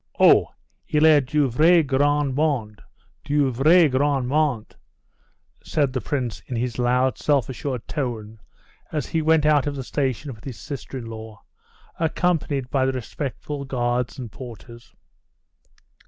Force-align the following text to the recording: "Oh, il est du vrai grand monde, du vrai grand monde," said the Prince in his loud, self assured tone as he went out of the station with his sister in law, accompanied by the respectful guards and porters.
"Oh, 0.19 0.47
il 0.87 1.05
est 1.05 1.27
du 1.31 1.47
vrai 1.47 1.83
grand 1.83 2.33
monde, 2.33 2.81
du 3.23 3.51
vrai 3.51 3.87
grand 3.87 4.25
monde," 4.27 4.75
said 5.63 5.93
the 5.93 6.01
Prince 6.01 6.39
in 6.47 6.55
his 6.55 6.79
loud, 6.79 7.19
self 7.19 7.49
assured 7.49 7.87
tone 7.87 8.39
as 8.91 9.05
he 9.05 9.21
went 9.21 9.45
out 9.45 9.67
of 9.67 9.75
the 9.75 9.83
station 9.83 10.33
with 10.33 10.43
his 10.43 10.59
sister 10.59 10.97
in 10.97 11.05
law, 11.05 11.43
accompanied 11.99 12.71
by 12.71 12.87
the 12.87 12.91
respectful 12.91 13.63
guards 13.63 14.17
and 14.17 14.31
porters. 14.31 14.91